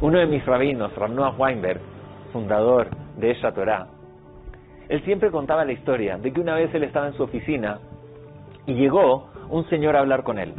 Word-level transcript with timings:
Uno 0.00 0.18
de 0.18 0.26
mis 0.26 0.44
rabinos, 0.44 0.94
Rav 0.96 1.40
Weinberg, 1.40 1.80
fundador 2.32 2.88
de 3.16 3.30
esa 3.30 3.52
Torah, 3.52 3.86
él 4.88 5.02
siempre 5.04 5.30
contaba 5.30 5.64
la 5.64 5.72
historia 5.72 6.18
de 6.18 6.32
que 6.32 6.40
una 6.40 6.56
vez 6.56 6.74
él 6.74 6.82
estaba 6.82 7.06
en 7.06 7.14
su 7.14 7.22
oficina 7.22 7.78
y 8.66 8.74
llegó 8.74 9.28
un 9.50 9.68
señor 9.68 9.96
a 9.96 10.00
hablar 10.00 10.24
con 10.24 10.38
él. 10.38 10.54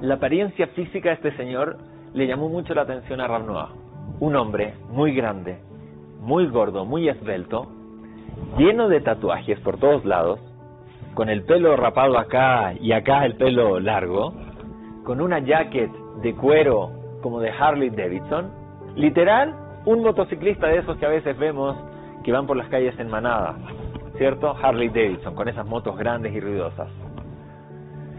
La 0.00 0.14
apariencia 0.14 0.66
física 0.68 1.10
de 1.10 1.14
este 1.14 1.36
señor 1.36 1.78
le 2.12 2.26
llamó 2.26 2.48
mucho 2.48 2.74
la 2.74 2.82
atención 2.82 3.20
a 3.20 3.28
Rav. 3.28 3.68
Un 4.18 4.36
hombre 4.36 4.74
muy 4.90 5.14
grande, 5.14 5.58
muy 6.20 6.46
gordo, 6.48 6.84
muy 6.84 7.08
esbelto, 7.08 7.68
lleno 8.58 8.88
de 8.88 9.00
tatuajes 9.00 9.60
por 9.60 9.78
todos 9.78 10.04
lados, 10.04 10.40
con 11.14 11.28
el 11.28 11.44
pelo 11.44 11.76
rapado 11.76 12.18
acá 12.18 12.74
y 12.74 12.92
acá 12.92 13.24
el 13.24 13.36
pelo 13.36 13.78
largo, 13.78 14.34
con 15.04 15.20
una 15.20 15.38
jacket 15.38 15.90
de 16.22 16.34
cuero 16.34 16.99
como 17.22 17.40
de 17.40 17.50
Harley 17.50 17.90
Davidson, 17.90 18.50
literal, 18.96 19.54
un 19.84 20.02
motociclista 20.02 20.66
de 20.66 20.78
esos 20.78 20.96
que 20.98 21.06
a 21.06 21.10
veces 21.10 21.38
vemos 21.38 21.76
que 22.24 22.32
van 22.32 22.46
por 22.46 22.56
las 22.56 22.68
calles 22.68 22.98
en 22.98 23.08
manada, 23.08 23.56
¿cierto? 24.18 24.54
Harley 24.62 24.88
Davidson, 24.88 25.34
con 25.34 25.48
esas 25.48 25.66
motos 25.66 25.96
grandes 25.96 26.34
y 26.34 26.40
ruidosas. 26.40 26.88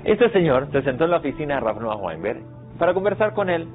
Este 0.03 0.29
señor 0.31 0.67
se 0.71 0.81
sentó 0.81 1.05
en 1.05 1.11
la 1.11 1.17
oficina 1.17 1.55
de 1.55 1.61
Rav 1.61 1.77
Weinberg 2.03 2.41
para 2.79 2.93
conversar 2.93 3.33
con 3.33 3.49
él. 3.49 3.67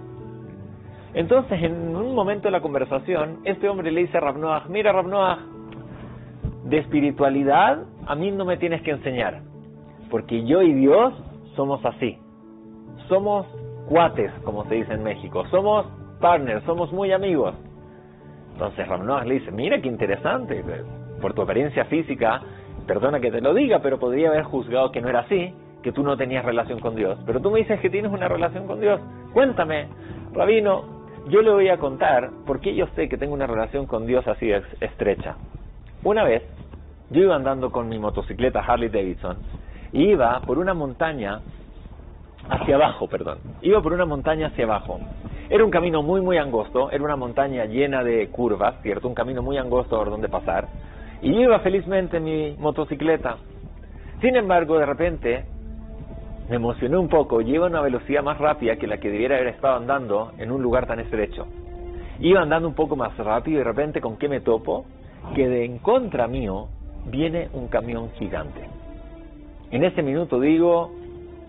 Entonces, 1.15 1.63
en 1.63 1.95
un 1.95 2.15
momento 2.15 2.49
de 2.49 2.51
la 2.51 2.61
conversación, 2.61 3.39
este 3.45 3.69
hombre 3.69 3.93
le 3.93 4.03
dice 4.03 4.19
a 4.19 4.21
Rav 4.21 4.69
mira 4.69 4.93
Rav 4.93 5.07
Noah, 5.07 5.39
de 6.65 6.79
espiritualidad 6.79 7.85
a 8.07 8.15
mí 8.17 8.31
no 8.33 8.45
me 8.45 8.57
tienes 8.57 8.83
que 8.83 8.91
enseñar, 8.91 9.43
porque 10.11 10.45
yo 10.45 10.63
y 10.63 10.73
Dios 10.73 11.15
somos 11.55 11.85
así. 11.85 12.19
Somos 13.09 13.47
cuates, 13.89 14.33
como 14.45 14.65
se 14.67 14.77
dice 14.77 14.95
en 14.95 15.03
México, 15.03 15.45
somos 15.51 15.87
partners, 16.21 16.65
somos 16.65 16.93
muy 16.93 17.13
amigos. 17.13 17.55
Entonces 18.53 18.87
Ramnoah 18.89 19.25
le 19.25 19.35
dice, 19.35 19.51
mira 19.51 19.81
qué 19.81 19.89
interesante, 19.89 20.65
por 21.21 21.35
tu 21.35 21.43
apariencia 21.43 21.85
física, 21.87 22.41
perdona 22.87 23.21
que 23.21 23.31
te 23.31 23.41
lo 23.41 23.55
diga, 23.55 23.81
pero 23.81 23.99
podría 23.99 24.29
haber 24.29 24.45
juzgado 24.45 24.93
que 24.93 25.01
no 25.01 25.09
era 25.09 25.21
así, 25.21 25.55
que 25.83 25.93
tú 25.93 26.03
no 26.03 26.17
tenías 26.17 26.45
relación 26.45 26.81
con 26.81 26.95
Dios. 26.95 27.19
Pero 27.27 27.41
tú 27.41 27.51
me 27.51 27.59
dices 27.59 27.81
que 27.81 27.91
tienes 27.91 28.11
una 28.11 28.29
relación 28.29 28.67
con 28.67 28.81
Dios. 28.81 29.01
Cuéntame, 29.33 29.89
Rabino, 30.33 30.85
yo 31.29 31.43
le 31.43 31.51
voy 31.51 31.69
a 31.69 31.79
contar 31.79 32.31
por 32.47 32.61
qué 32.61 32.75
yo 32.75 32.87
sé 32.95 33.09
que 33.09 33.19
tengo 33.19 33.35
una 33.35 33.47
relación 33.47 33.87
con 33.87 34.07
Dios 34.07 34.27
así 34.27 34.51
estrecha. 34.81 35.37
Una 36.03 36.25
vez, 36.25 36.43
yo 37.11 37.23
iba 37.23 37.37
andando 37.37 37.71
con 37.71 37.89
mi 37.89 37.99
motocicleta 37.99 38.61
Harley 38.61 38.89
Davidson 38.89 39.37
y 39.93 40.11
iba 40.11 40.41
por 40.41 40.59
una 40.59 40.75
montaña 40.75 41.41
hacia 42.49 42.77
abajo, 42.77 43.09
perdón. 43.09 43.39
Iba 43.63 43.83
por 43.83 43.93
una 43.93 44.05
montaña 44.05 44.49
hacia 44.49 44.65
abajo. 44.65 45.01
Era 45.49 45.65
un 45.65 45.71
camino 45.71 46.03
muy, 46.03 46.21
muy 46.21 46.39
angosto, 46.39 46.91
era 46.91 47.05
una 47.05 47.17
montaña 47.17 47.65
llena 47.67 48.03
de 48.03 48.29
curvas, 48.29 48.81
¿cierto? 48.83 49.09
Un 49.09 49.15
camino 49.15 49.43
muy 49.43 49.59
angosto 49.59 49.97
por 49.97 50.11
donde 50.11 50.29
pasar. 50.29 50.69
Y 51.23 51.31
iba 51.31 51.59
felizmente 51.61 52.21
mi 52.21 52.57
motocicleta. 52.59 53.37
Sin 54.21 54.37
embargo, 54.37 54.79
de 54.79 54.87
repente, 54.87 55.45
me 56.49 56.57
emocioné 56.57 56.97
un 56.97 57.09
poco 57.09 57.41
y 57.41 57.57
a 57.57 57.63
una 57.63 57.81
velocidad 57.81 58.23
más 58.23 58.39
rápida 58.39 58.77
que 58.77 58.87
la 58.87 58.99
que 58.99 59.11
debiera 59.11 59.37
haber 59.37 59.49
estado 59.49 59.77
andando 59.77 60.33
en 60.39 60.51
un 60.51 60.63
lugar 60.63 60.87
tan 60.87 61.01
estrecho. 61.01 61.47
Iba 62.21 62.41
andando 62.41 62.69
un 62.69 62.75
poco 62.75 62.97
más 62.97 63.17
rápido 63.17 63.57
y 63.57 63.59
de 63.59 63.65
repente, 63.65 64.01
¿con 64.01 64.17
qué 64.17 64.29
me 64.29 64.41
topo? 64.41 64.85
Que 65.35 65.49
de 65.49 65.65
en 65.65 65.79
contra 65.79 66.27
mío 66.29 66.69
viene 67.07 67.49
un 67.53 67.69
camión 67.69 68.11
gigante. 68.13 68.61
En 69.71 69.85
ese 69.85 70.03
minuto 70.03 70.41
digo, 70.41 70.93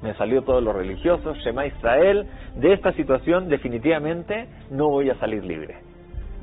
me 0.07 0.13
salió 0.13 0.41
todo 0.43 0.61
lo 0.61 0.71
religioso, 0.71 1.33
Shema 1.35 1.65
Israel, 1.65 2.25
de 2.55 2.71
esta 2.71 2.93
situación 2.93 3.49
definitivamente 3.49 4.47
no 4.71 4.87
voy 4.87 5.09
a 5.09 5.15
salir 5.15 5.43
libre. 5.43 5.75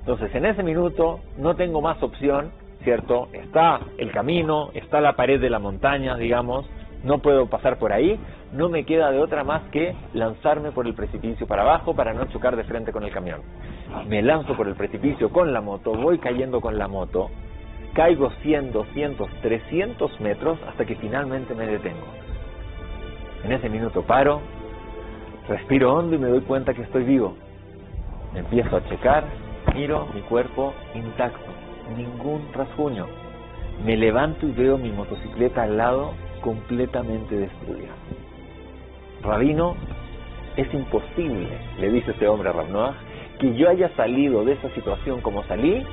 Entonces, 0.01 0.35
en 0.35 0.45
ese 0.45 0.63
minuto 0.63 1.21
no 1.39 1.57
tengo 1.57 1.81
más 1.81 2.03
opción, 2.03 2.53
¿cierto? 2.83 3.29
Está 3.33 3.81
el 3.97 4.13
camino, 4.13 4.69
está 4.75 5.01
la 5.01 5.17
pared 5.17 5.41
de 5.41 5.49
la 5.49 5.59
montaña, 5.59 6.15
digamos, 6.17 6.69
no 7.05 7.21
puedo 7.21 7.47
pasar 7.47 7.79
por 7.79 7.95
ahí, 7.95 8.21
no 8.53 8.69
me 8.69 8.85
queda 8.85 9.11
de 9.11 9.19
otra 9.19 9.45
más 9.45 9.63
que 9.71 9.97
lanzarme 10.13 10.71
por 10.71 10.87
el 10.87 10.93
precipicio 10.93 11.47
para 11.47 11.63
abajo 11.63 11.95
para 11.95 12.13
no 12.13 12.27
chocar 12.27 12.57
de 12.57 12.65
frente 12.65 12.93
con 12.93 13.03
el 13.03 13.13
camión. 13.13 13.41
Me 14.07 14.21
lanzo 14.21 14.55
por 14.59 14.69
el 14.69 14.75
precipicio 14.75 15.31
con 15.31 15.55
la 15.55 15.63
moto, 15.63 15.95
voy 15.95 16.19
cayendo 16.19 16.61
con 16.61 16.77
la 16.77 16.87
moto, 16.87 17.31
caigo 17.95 18.31
100, 18.43 18.73
200, 18.73 19.31
300 19.41 20.21
metros 20.21 20.59
hasta 20.69 20.85
que 20.85 20.97
finalmente 20.97 21.55
me 21.55 21.67
detengo. 21.67 22.24
En 23.45 23.53
ese 23.53 23.69
minuto 23.69 24.03
paro, 24.03 24.41
respiro 25.49 25.95
hondo 25.95 26.17
y 26.17 26.19
me 26.19 26.29
doy 26.29 26.41
cuenta 26.41 26.73
que 26.73 26.81
estoy 26.81 27.05
vivo. 27.05 27.35
Me 28.33 28.41
empiezo 28.41 28.75
a 28.75 28.85
checar, 28.89 29.25
miro 29.75 30.09
mi 30.15 30.23
cuerpo 30.23 30.73
intacto, 30.95 31.51
ningún 31.95 32.49
rasguño. 32.55 33.07
Me 33.85 33.99
levanto 33.99 34.47
y 34.47 34.53
veo 34.53 34.79
mi 34.79 34.91
motocicleta 34.91 35.65
al 35.65 35.77
lado 35.77 36.13
completamente 36.41 37.37
destruida. 37.37 37.93
Rabino, 39.23 39.77
es 40.57 40.73
imposible, 40.73 41.49
le 41.79 41.91
dice 41.91 42.13
este 42.13 42.27
hombre 42.27 42.49
a 42.49 42.53
Rabnoah, 42.53 42.95
que 43.41 43.55
yo 43.55 43.69
haya 43.69 43.91
salido 43.91 44.45
de 44.45 44.53
esa 44.53 44.71
situación 44.71 45.21
como 45.21 45.43
salí 45.45 45.85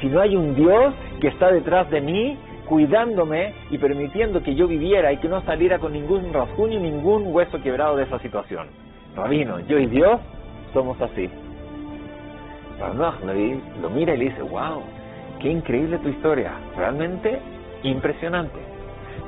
si 0.00 0.06
no 0.06 0.20
hay 0.20 0.36
un 0.36 0.54
Dios 0.54 0.94
que 1.20 1.28
está 1.28 1.50
detrás 1.50 1.90
de 1.90 2.00
mí 2.00 2.38
cuidándome 2.70 3.52
y 3.70 3.78
permitiendo 3.78 4.44
que 4.44 4.54
yo 4.54 4.68
viviera 4.68 5.12
y 5.12 5.16
que 5.16 5.28
no 5.28 5.42
saliera 5.42 5.80
con 5.80 5.92
ningún 5.92 6.32
rasguño 6.32 6.78
y 6.78 6.82
ningún 6.82 7.34
hueso 7.34 7.60
quebrado 7.60 7.96
de 7.96 8.04
esa 8.04 8.20
situación. 8.20 8.68
Rabino, 9.16 9.58
yo 9.66 9.76
y 9.76 9.86
Dios 9.86 10.20
somos 10.72 10.98
así. 11.02 11.28
Rabino 12.78 13.60
lo 13.82 13.90
mira 13.90 14.14
y 14.14 14.18
le 14.18 14.24
dice, 14.26 14.42
wow, 14.42 14.82
qué 15.40 15.50
increíble 15.50 15.98
tu 15.98 16.10
historia, 16.10 16.52
realmente 16.76 17.40
impresionante. 17.82 18.60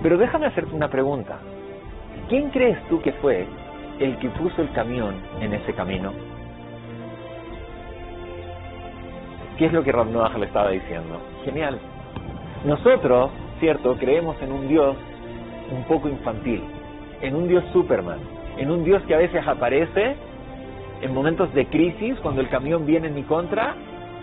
Pero 0.05 0.19
déjame 0.19 0.47
hacerte 0.47 0.73
una 0.73 0.89
pregunta. 0.89 1.37
¿Quién 2.29 2.49
crees 2.51 2.79
tú 2.89 3.03
que 3.03 3.11
fue 3.15 3.45
el 3.99 4.19
que 4.19 4.29
puso 4.31 4.63
el 4.63 4.71
camión 4.71 5.17
en 5.41 5.53
ese 5.53 5.73
camino? 5.73 6.13
¿Qué 9.59 9.67
es 9.67 9.73
lo 9.73 9.83
que 9.83 9.91
Rabnoah 9.91 10.39
le 10.39 10.47
estaba 10.47 10.71
diciendo? 10.71 11.21
Genial, 11.45 11.81
nosotros, 12.65 13.31
cierto, 13.61 13.97
creemos 13.97 14.41
en 14.43 14.53
un 14.53 14.69
Dios 14.69 14.97
un 15.71 15.85
poco 15.85 16.09
infantil, 16.09 16.63
en 17.21 17.35
un 17.35 17.49
Dios 17.49 17.65
Superman, 17.73 18.19
en 18.57 18.71
un 18.71 18.85
Dios 18.85 19.03
que 19.03 19.15
a 19.15 19.19
veces 19.19 19.47
aparece 19.47 20.17
en 21.01 21.13
momentos 21.13 21.53
de 21.55 21.67
crisis, 21.67 22.17
cuando 22.21 22.41
el 22.41 22.49
camión 22.49 22.87
viene 22.87 23.09
en 23.09 23.15
mi 23.15 23.25
contra, 23.25 23.75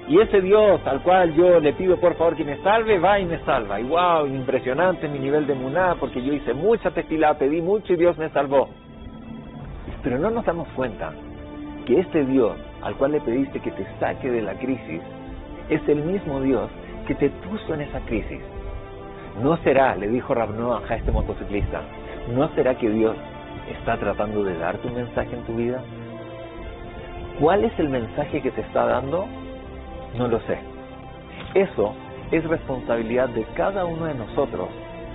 y 0.08 0.20
ese 0.20 0.42
Dios 0.42 0.80
al 0.86 1.02
cual 1.04 1.36
yo 1.36 1.60
le 1.60 1.74
pido 1.74 1.98
por 1.98 2.16
favor 2.16 2.36
que 2.36 2.44
me 2.44 2.58
salve, 2.64 2.98
va 2.98 3.20
y 3.20 3.26
me 3.26 3.38
salva. 3.40 3.80
Y 3.80 3.84
wow, 3.84 4.26
impresionante 4.26 5.08
mi 5.08 5.20
nivel 5.20 5.46
de 5.46 5.54
muná, 5.54 5.96
porque 6.00 6.24
yo 6.24 6.34
hice 6.34 6.54
mucha 6.54 6.92
tefilá, 6.92 7.38
pedí 7.38 7.62
mucho 7.62 7.94
y 7.94 7.98
Dios 7.98 8.18
me 8.18 8.30
salvó. 8.30 8.70
Pero 10.02 10.18
no 10.18 10.32
nos 10.32 10.46
damos 10.46 10.68
cuenta 10.70 11.12
que 11.86 12.00
este 12.00 12.26
Dios 12.26 12.54
al 12.82 12.96
cual 12.96 13.12
le 13.12 13.22
pediste 13.22 13.60
que 13.60 13.72
te 13.72 13.86
saque 14.00 14.30
de 14.30 14.42
la 14.42 14.54
crisis, 14.54 15.02
es 15.70 15.88
el 15.88 16.04
mismo 16.04 16.40
Dios 16.42 16.70
que 17.10 17.16
te 17.16 17.30
puso 17.32 17.74
en 17.74 17.82
esa 17.82 18.00
crisis. 18.02 18.40
¿No 19.42 19.58
será, 19.64 19.96
le 19.96 20.08
dijo 20.10 20.36
Rabnoah 20.36 20.84
a 20.88 20.96
este 20.96 21.12
motociclista, 21.12 21.82
¿no 22.36 22.50
será 22.50 22.76
que 22.76 22.88
Dios 22.88 23.16
está 23.80 23.98
tratando 23.98 24.44
de 24.44 24.56
darte 24.56 24.88
un 24.88 24.94
mensaje 24.94 25.36
en 25.36 25.44
tu 25.46 25.56
vida? 25.56 25.82
¿Cuál 27.40 27.64
es 27.64 27.74
el 27.80 27.90
mensaje 27.90 28.44
que 28.44 28.52
te 28.52 28.62
está 28.62 28.86
dando? 28.86 29.26
No 30.20 30.28
lo 30.28 30.40
sé. 30.42 30.60
Eso 31.56 31.96
es 32.32 32.44
responsabilidad 32.44 33.30
de 33.30 33.44
cada 33.56 33.86
uno 33.86 34.06
de 34.06 34.14
nosotros, 34.14 34.70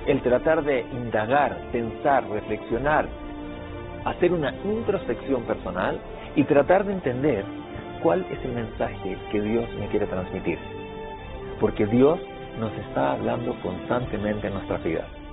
el 0.09 0.21
tratar 0.22 0.65
de 0.65 0.81
indagar, 0.81 1.56
pensar, 1.71 2.28
reflexionar, 2.28 3.06
hacer 4.05 4.32
una 4.32 4.53
introspección 4.65 5.43
personal 5.43 6.00
y 6.34 6.43
tratar 6.43 6.84
de 6.84 6.94
entender 6.94 7.44
cuál 8.03 8.26
es 8.32 8.44
el 8.44 8.53
mensaje 8.53 9.17
que 9.31 9.41
Dios 9.41 9.69
me 9.79 9.87
quiere 9.87 10.06
transmitir 10.06 10.58
porque 11.64 11.87
Dios 11.87 12.20
nos 12.61 12.70
está 12.75 13.12
hablando 13.12 13.55
constantemente 13.62 14.49
en 14.49 14.52
nuestras 14.52 14.84
vidas. 14.84 15.24